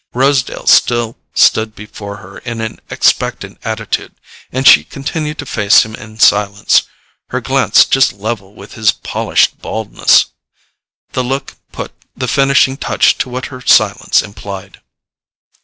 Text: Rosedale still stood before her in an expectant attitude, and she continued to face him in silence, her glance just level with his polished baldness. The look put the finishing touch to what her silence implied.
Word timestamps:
Rosedale 0.15 0.65
still 0.65 1.15
stood 1.35 1.75
before 1.75 2.17
her 2.17 2.39
in 2.39 2.59
an 2.59 2.79
expectant 2.89 3.59
attitude, 3.63 4.15
and 4.51 4.65
she 4.67 4.83
continued 4.83 5.37
to 5.37 5.45
face 5.45 5.85
him 5.85 5.93
in 5.93 6.17
silence, 6.17 6.81
her 7.29 7.39
glance 7.39 7.85
just 7.85 8.11
level 8.11 8.55
with 8.55 8.73
his 8.73 8.91
polished 8.91 9.61
baldness. 9.61 10.25
The 11.11 11.23
look 11.23 11.53
put 11.71 11.91
the 12.17 12.27
finishing 12.27 12.77
touch 12.77 13.19
to 13.19 13.29
what 13.29 13.45
her 13.53 13.61
silence 13.61 14.23
implied. 14.23 14.81